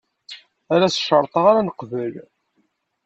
[0.73, 2.13] Ala s ccerṭ-a ara neqbel.